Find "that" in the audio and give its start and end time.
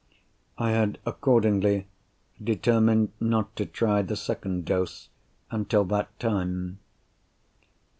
5.85-6.19